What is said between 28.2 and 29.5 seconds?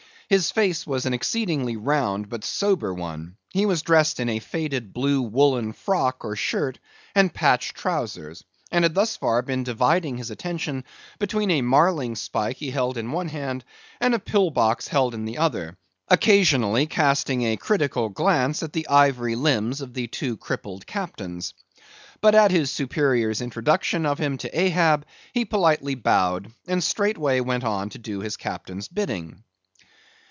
his captain's bidding.